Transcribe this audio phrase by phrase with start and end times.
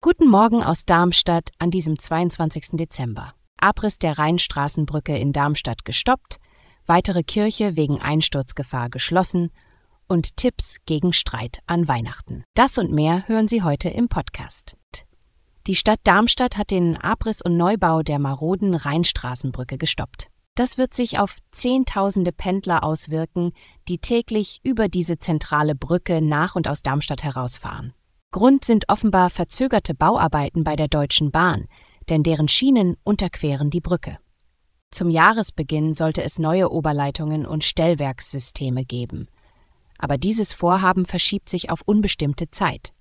[0.00, 2.70] Guten Morgen aus Darmstadt an diesem 22.
[2.72, 3.34] Dezember.
[3.56, 6.38] Abriss der Rheinstraßenbrücke in Darmstadt gestoppt,
[6.86, 9.52] weitere Kirche wegen Einsturzgefahr geschlossen
[10.08, 12.42] und Tipps gegen Streit an Weihnachten.
[12.54, 14.76] Das und mehr hören Sie heute im Podcast.
[15.68, 20.30] Die Stadt Darmstadt hat den Abriss und Neubau der maroden Rheinstraßenbrücke gestoppt.
[20.56, 23.52] Das wird sich auf Zehntausende Pendler auswirken,
[23.86, 27.94] die täglich über diese zentrale Brücke nach und aus Darmstadt herausfahren.
[28.32, 31.66] Grund sind offenbar verzögerte Bauarbeiten bei der Deutschen Bahn,
[32.08, 34.18] denn deren Schienen unterqueren die Brücke.
[34.92, 39.28] Zum Jahresbeginn sollte es neue Oberleitungen und Stellwerkssysteme geben.
[39.98, 42.92] Aber dieses Vorhaben verschiebt sich auf unbestimmte Zeit.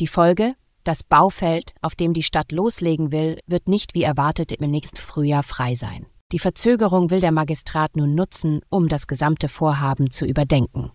[0.00, 0.54] Die Folge?
[0.82, 5.42] Das Baufeld, auf dem die Stadt loslegen will, wird nicht wie erwartet im nächsten Frühjahr
[5.42, 6.06] frei sein.
[6.32, 10.90] Die Verzögerung will der Magistrat nun nutzen, um das gesamte Vorhaben zu überdenken.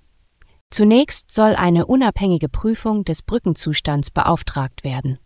[0.72, 5.18] Zunächst soll eine unabhängige Prüfung des Brückenzustands beauftragt werden.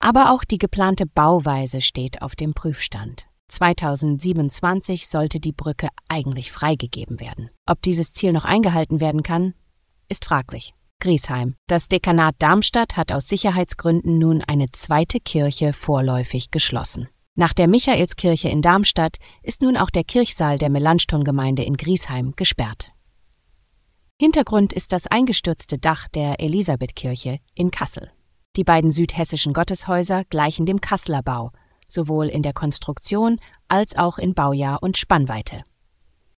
[0.00, 3.28] Aber auch die geplante Bauweise steht auf dem Prüfstand.
[3.48, 7.50] 2027 sollte die Brücke eigentlich freigegeben werden.
[7.66, 9.54] Ob dieses Ziel noch eingehalten werden kann,
[10.08, 10.74] ist fraglich.
[11.00, 11.54] Griesheim.
[11.68, 17.08] Das Dekanat Darmstadt hat aus Sicherheitsgründen nun eine zweite Kirche vorläufig geschlossen.
[17.36, 22.90] Nach der Michaelskirche in Darmstadt ist nun auch der Kirchsaal der Melanchthon-Gemeinde in Griesheim gesperrt.
[24.20, 28.10] Hintergrund ist das eingestürzte Dach der Elisabethkirche in Kassel.
[28.56, 31.52] Die beiden südhessischen Gotteshäuser gleichen dem Kasseler Bau,
[31.86, 33.38] sowohl in der Konstruktion
[33.68, 35.62] als auch in Baujahr und Spannweite.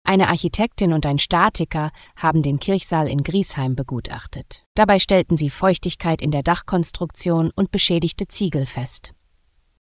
[0.03, 4.65] Eine Architektin und ein Statiker haben den Kirchsaal in Griesheim begutachtet.
[4.75, 9.13] Dabei stellten sie Feuchtigkeit in der Dachkonstruktion und beschädigte Ziegel fest.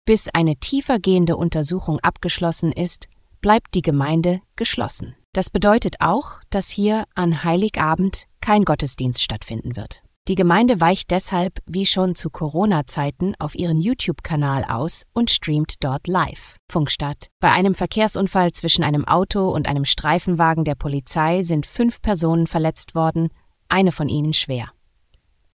[0.05, 3.09] Bis eine tiefergehende Untersuchung abgeschlossen ist,
[3.41, 5.17] bleibt die Gemeinde geschlossen.
[5.38, 10.03] Das bedeutet auch, dass hier an Heiligabend kein Gottesdienst stattfinden wird.
[10.26, 16.09] Die Gemeinde weicht deshalb, wie schon zu Corona-Zeiten, auf ihren YouTube-Kanal aus und streamt dort
[16.09, 16.56] live.
[16.69, 17.28] Funkstadt.
[17.38, 22.97] Bei einem Verkehrsunfall zwischen einem Auto und einem Streifenwagen der Polizei sind fünf Personen verletzt
[22.97, 23.28] worden,
[23.69, 24.72] eine von ihnen schwer.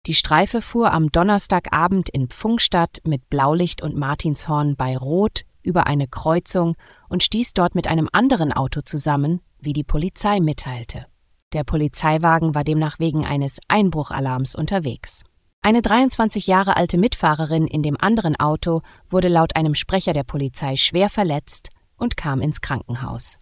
[0.06, 6.08] Die Streife fuhr am Donnerstagabend in Pfungstadt mit Blaulicht und Martinshorn bei Rot über eine
[6.08, 6.76] Kreuzung
[7.10, 11.06] und stieß dort mit einem anderen Auto zusammen, wie die Polizei mitteilte.
[11.54, 15.24] Der Polizeiwagen war demnach wegen eines Einbruchalarms unterwegs.
[15.62, 20.76] Eine 23 Jahre alte Mitfahrerin in dem anderen Auto wurde laut einem Sprecher der Polizei
[20.76, 23.38] schwer verletzt und kam ins Krankenhaus.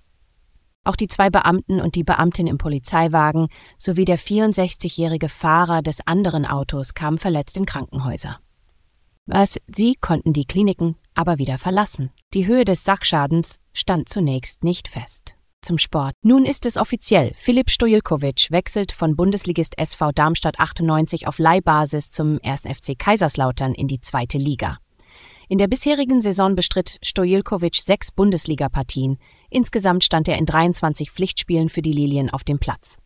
[0.83, 3.47] Auch die zwei Beamten und die Beamtin im Polizeiwagen
[3.77, 8.39] sowie der 64-jährige Fahrer des anderen Autos kamen verletzt in Krankenhäuser.
[9.25, 12.11] Was, sie konnten die Kliniken aber wieder verlassen.
[12.33, 15.35] Die Höhe des Sachschadens stand zunächst nicht fest.
[15.61, 16.13] Zum Sport.
[16.21, 17.33] Nun ist es offiziell.
[17.35, 22.61] Filip Stojilkovic wechselt von Bundesligist SV Darmstadt 98 auf Leihbasis zum 1.
[22.61, 24.77] FC Kaiserslautern in die zweite Liga.
[25.49, 29.17] In der bisherigen Saison bestritt Stojilkovic sechs Bundesligapartien.
[29.49, 32.97] Insgesamt stand er in 23 Pflichtspielen für die Lilien auf dem Platz.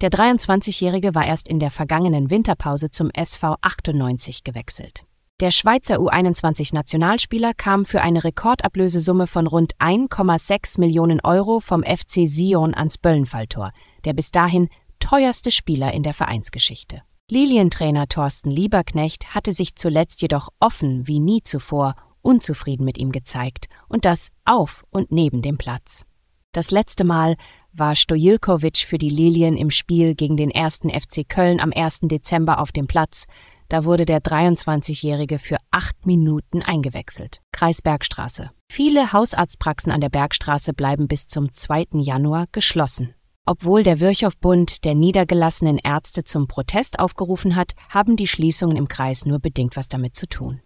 [0.00, 5.07] Der 23-Jährige war erst in der vergangenen Winterpause zum SV 98 gewechselt.
[5.40, 12.74] Der Schweizer U21-Nationalspieler kam für eine Rekordablösesumme von rund 1,6 Millionen Euro vom FC Sion
[12.74, 13.70] ans Böllenfalltor,
[14.04, 17.02] der bis dahin teuerste Spieler in der Vereinsgeschichte.
[17.30, 23.66] Lilientrainer Thorsten Lieberknecht hatte sich zuletzt jedoch offen wie nie zuvor unzufrieden mit ihm gezeigt,
[23.88, 26.04] und das auf und neben dem Platz.
[26.50, 27.36] Das letzte Mal
[27.72, 32.00] war Stojilkovic für die Lilien im Spiel gegen den ersten FC Köln am 1.
[32.02, 33.28] Dezember auf dem Platz.
[33.68, 37.42] Da wurde der 23-Jährige für acht Minuten eingewechselt.
[37.52, 38.50] Kreis Bergstraße.
[38.70, 41.88] Viele Hausarztpraxen an der Bergstraße bleiben bis zum 2.
[42.00, 43.14] Januar geschlossen.
[43.44, 49.26] Obwohl der Virchow-Bund der niedergelassenen Ärzte zum Protest aufgerufen hat, haben die Schließungen im Kreis
[49.26, 50.60] nur bedingt was damit zu tun.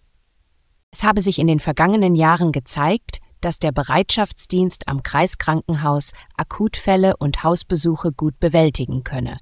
[0.93, 7.43] Es habe sich in den vergangenen Jahren gezeigt, dass der Bereitschaftsdienst am Kreiskrankenhaus Akutfälle und
[7.43, 9.39] Hausbesuche gut bewältigen könne,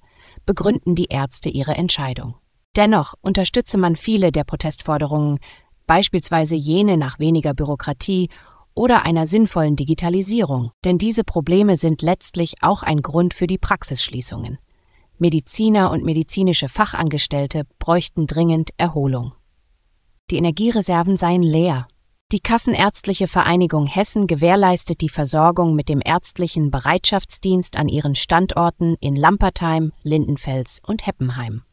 [0.47, 2.37] begründen die Ärzte ihre Entscheidung.
[2.77, 5.39] Dennoch unterstütze man viele der Protestforderungen,
[5.87, 8.29] beispielsweise jene nach weniger Bürokratie
[8.75, 14.59] oder einer sinnvollen Digitalisierung, denn diese Probleme sind letztlich auch ein Grund für die Praxisschließungen.
[15.19, 19.33] Mediziner und medizinische Fachangestellte bräuchten dringend Erholung.
[20.31, 21.89] Die Energiereserven seien leer.
[22.33, 29.17] Die Kassenärztliche Vereinigung Hessen gewährleistet die Versorgung mit dem ärztlichen Bereitschaftsdienst an ihren Standorten in
[29.17, 31.65] Lampertheim, Lindenfels und Heppenheim.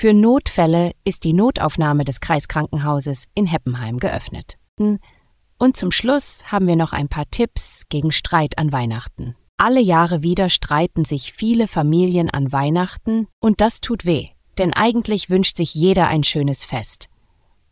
[0.00, 4.56] Für Notfälle ist die Notaufnahme des Kreiskrankenhauses in Heppenheim geöffnet.
[4.78, 9.34] Und zum Schluss haben wir noch ein paar Tipps gegen Streit an Weihnachten.
[9.56, 15.30] Alle Jahre wieder streiten sich viele Familien an Weihnachten und das tut weh, denn eigentlich
[15.30, 17.08] wünscht sich jeder ein schönes Fest.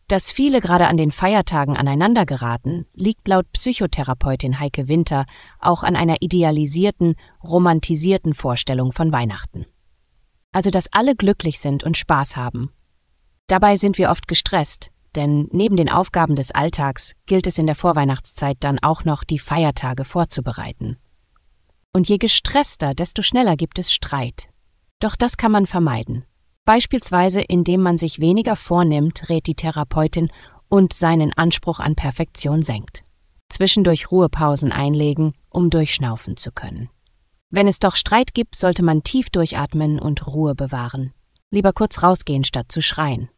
[0.09, 5.27] Dass viele gerade an den Feiertagen aneinander geraten, liegt laut Psychotherapeutin Heike Winter
[5.61, 7.15] auch an einer idealisierten,
[7.45, 9.67] romantisierten Vorstellung von Weihnachten.
[10.57, 12.71] Also dass alle glücklich sind und Spaß haben.
[13.47, 17.75] Dabei sind wir oft gestresst, denn neben den Aufgaben des Alltags gilt es in der
[17.75, 20.97] Vorweihnachtszeit dann auch noch, die Feiertage vorzubereiten.
[21.93, 24.49] Und je gestresster, desto schneller gibt es Streit.
[24.99, 26.25] Doch das kann man vermeiden.
[26.65, 30.31] Beispielsweise indem man sich weniger vornimmt, rät die Therapeutin,
[30.71, 33.05] und seinen Anspruch an Perfektion senkt.
[33.51, 36.89] Zwischendurch Ruhepausen einlegen, um durchschnaufen zu können.
[37.57, 41.15] Wenn es doch Streit gibt, sollte man tief durchatmen und Ruhe bewahren.
[41.51, 43.31] Lieber kurz rausgehen, statt zu schreien.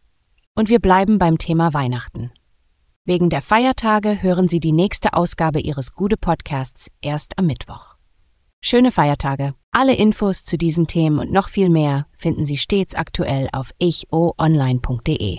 [0.56, 2.32] Und wir bleiben beim Thema Weihnachten.
[3.04, 7.94] Wegen der Feiertage hören Sie die nächste Ausgabe Ihres Gude Podcasts erst am Mittwoch.
[8.60, 9.54] Schöne Feiertage.
[9.70, 15.38] Alle Infos zu diesen Themen und noch viel mehr finden Sie stets aktuell auf ichoonline.de.